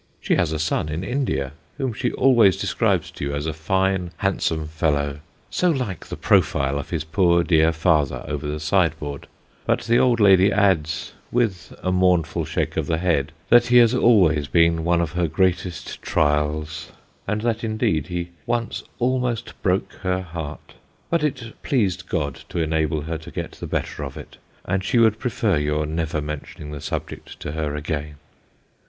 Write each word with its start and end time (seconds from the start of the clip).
She 0.19 0.33
has 0.35 0.51
a 0.51 0.57
son 0.57 0.89
in 0.89 1.03
India, 1.03 1.51
whom 1.77 1.93
she 1.93 2.11
always 2.13 2.57
describes 2.57 3.11
to 3.11 3.23
you 3.23 3.35
as 3.35 3.45
a 3.45 3.53
fine, 3.53 4.09
handsome 4.17 4.67
fellow 4.67 5.19
so 5.51 5.69
like 5.69 6.07
the 6.07 6.17
profile 6.17 6.79
of 6.79 6.89
his 6.89 7.03
poor 7.03 7.43
dear 7.43 7.71
father 7.71 8.25
over 8.27 8.47
the 8.47 8.59
sideboard, 8.59 9.27
but 9.67 9.81
the 9.81 9.99
old 9.99 10.19
lady 10.19 10.51
adds, 10.51 11.13
with 11.31 11.75
a 11.83 11.91
mournful 11.91 12.45
shake 12.45 12.77
of 12.77 12.87
the 12.87 12.97
head, 12.97 13.31
that 13.49 13.67
he 13.67 13.77
has 13.77 13.93
always 13.93 14.47
been 14.47 14.83
one 14.83 15.01
of 15.01 15.11
her 15.11 15.27
greatest 15.27 16.01
trials; 16.01 16.91
and 17.27 17.41
that 17.41 17.63
indeed 17.63 18.07
he 18.07 18.29
once 18.47 18.81
almost 18.97 19.53
broke 19.61 19.93
her 20.01 20.23
heart; 20.23 20.73
but 21.11 21.23
it 21.23 21.61
pleased 21.61 22.09
God 22.09 22.41
to 22.49 22.57
enable 22.57 23.01
her 23.01 23.19
to 23.19 23.29
get 23.29 23.51
the 23.51 23.67
better 23.67 24.03
of 24.03 24.17
it, 24.17 24.37
and 24.65 24.83
she 24.83 24.97
would 24.97 25.19
prefer 25.19 25.59
your 25.59 25.85
never 25.85 26.21
mentioning 26.21 26.71
the 26.71 26.81
subject 26.81 27.39
to 27.41 27.51
her 27.51 27.75
again. 27.75 28.15